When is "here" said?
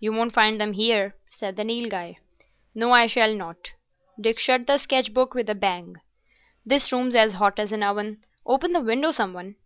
0.74-1.14